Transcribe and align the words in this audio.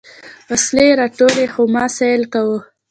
وسلې 0.49 0.83
يې 0.89 0.97
راټولولې 1.01 1.45
خو 1.53 1.61
ما 1.73 1.85
سيل 1.97 2.21
کاوه. 2.33 2.59